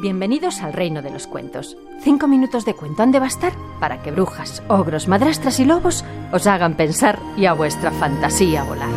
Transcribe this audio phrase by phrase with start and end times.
[0.00, 1.76] Bienvenidos al reino de los cuentos.
[2.04, 6.46] Cinco minutos de cuento han de bastar para que brujas, ogros, madrastras y lobos os
[6.46, 8.88] hagan pensar y a vuestra fantasía volar.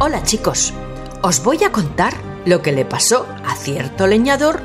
[0.00, 0.72] Hola chicos,
[1.20, 2.14] os voy a contar
[2.46, 4.62] lo que le pasó a cierto leñador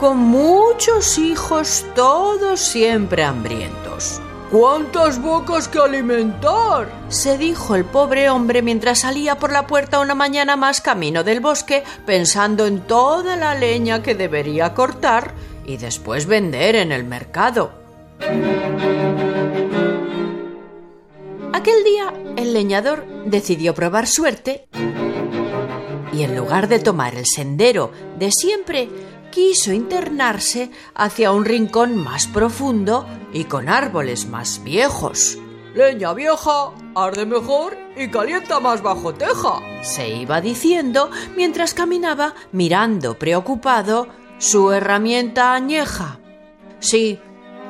[0.00, 3.87] con muchos hijos, todos siempre hambrientos.
[4.50, 6.88] ¿Cuántas bocas que alimentar?
[7.10, 11.40] se dijo el pobre hombre mientras salía por la puerta una mañana más camino del
[11.40, 15.34] bosque, pensando en toda la leña que debería cortar
[15.66, 17.72] y después vender en el mercado.
[21.52, 24.68] Aquel día el leñador decidió probar suerte
[26.10, 28.88] y en lugar de tomar el sendero de siempre,
[29.38, 35.38] quiso internarse hacia un rincón más profundo y con árboles más viejos.
[35.76, 39.60] Leña vieja, arde mejor y calienta más bajo teja.
[39.82, 46.18] Se iba diciendo mientras caminaba mirando preocupado su herramienta añeja.
[46.80, 47.20] Sí,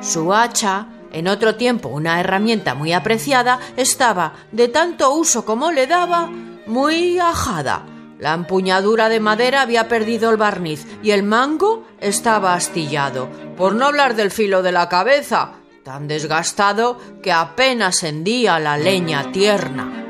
[0.00, 5.86] su hacha, en otro tiempo una herramienta muy apreciada, estaba, de tanto uso como le
[5.86, 6.30] daba,
[6.66, 13.28] muy ajada la empuñadura de madera había perdido el barniz y el mango estaba astillado,
[13.56, 15.52] por no hablar del filo de la cabeza,
[15.84, 20.08] tan desgastado que apenas hendía la leña tierna.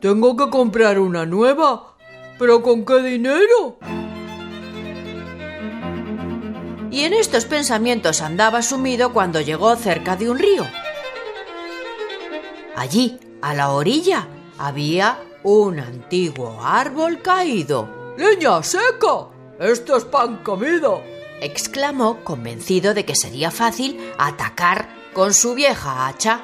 [0.00, 1.86] Tengo que comprar una nueva.
[2.38, 3.76] ¿Pero con qué dinero?
[6.90, 10.66] Y en estos pensamientos andaba sumido cuando llegó cerca de un río.
[12.76, 18.14] Allí, a la orilla, había un antiguo árbol caído.
[18.16, 19.28] ¡Leña seca!
[19.58, 21.02] ¡Esto es pan comido!
[21.40, 26.42] exclamó, convencido de que sería fácil atacar con su vieja hacha.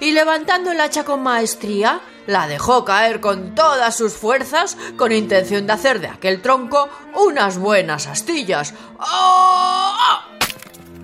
[0.00, 5.66] Y levantando el hacha con maestría, la dejó caer con todas sus fuerzas con intención
[5.66, 8.74] de hacer de aquel tronco unas buenas astillas.
[8.98, 10.26] ¡Ah!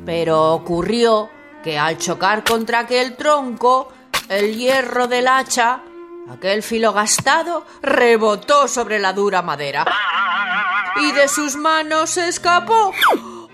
[0.05, 1.31] Pero ocurrió
[1.63, 3.93] que al chocar contra aquel tronco,
[4.29, 5.83] el hierro del hacha
[6.31, 9.85] Aquel filo gastado rebotó sobre la dura madera
[11.03, 12.93] y de sus manos se escapó.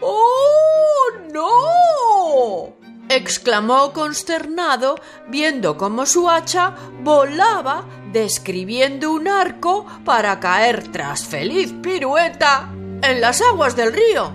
[0.00, 2.76] ¡Oh, no!
[3.08, 4.96] exclamó consternado
[5.28, 12.68] viendo cómo su hacha volaba describiendo un arco para caer tras feliz pirueta
[13.00, 14.32] en las aguas del río.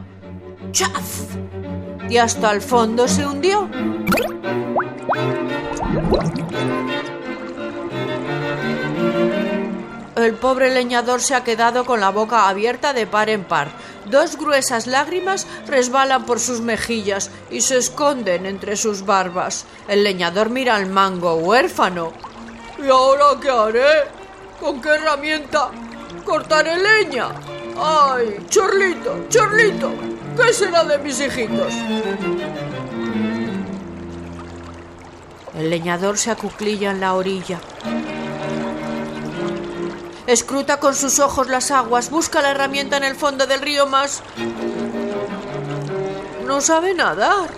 [0.72, 1.36] ¡Chaf!
[2.10, 3.70] Y hasta el fondo se hundió.
[10.22, 13.70] El pobre leñador se ha quedado con la boca abierta de par en par.
[14.06, 19.66] Dos gruesas lágrimas resbalan por sus mejillas y se esconden entre sus barbas.
[19.88, 22.14] El leñador mira al mango huérfano.
[22.78, 24.10] ¿Y ahora qué haré?
[24.60, 25.72] ¿Con qué herramienta?
[26.24, 27.30] ¿Cortaré leña?
[27.78, 29.92] ¡Ay, Chorlito, Chorlito!
[30.38, 31.74] ¿Qué será de mis hijitos?
[35.58, 37.60] El leñador se acuclilla en la orilla.
[40.28, 44.22] Escruta con sus ojos las aguas, busca la herramienta en el fondo del río más...
[46.46, 47.50] No sabe nadar.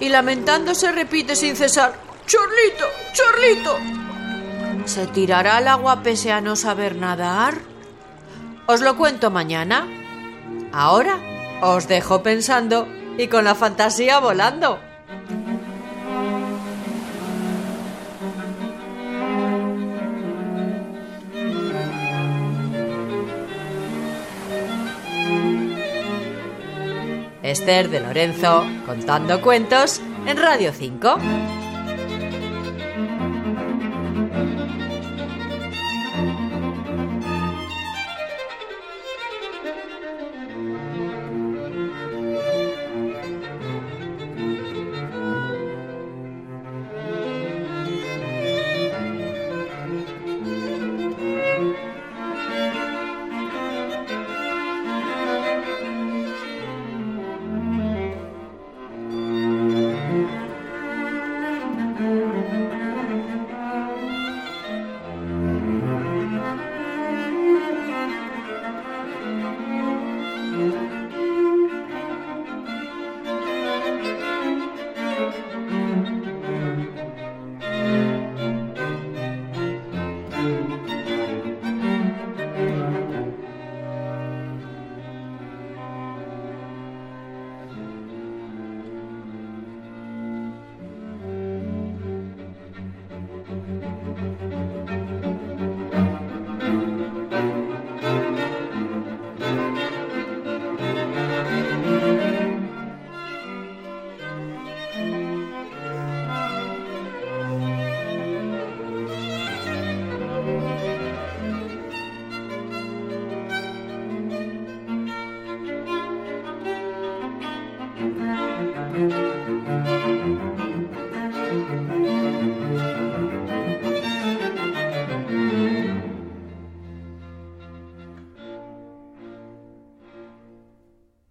[0.00, 1.94] Y lamentándose repite sin cesar,
[2.26, 2.84] ¡Chorlito!
[3.12, 3.78] ¡Chorlito!
[4.84, 7.58] ¿Se tirará al agua pese a no saber nadar?
[8.66, 9.86] Os lo cuento mañana.
[10.72, 11.18] Ahora
[11.60, 12.86] os dejo pensando
[13.18, 14.78] y con la fantasía volando.
[27.48, 31.18] Esther de Lorenzo contando cuentos en Radio 5.